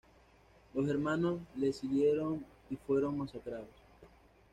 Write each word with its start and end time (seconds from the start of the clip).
Los 0.73 0.87
germanos 0.87 1.41
les 1.57 1.75
siguieron 1.77 2.43
y 2.71 2.75
fueron 2.75 3.19
masacrados. 3.19 3.69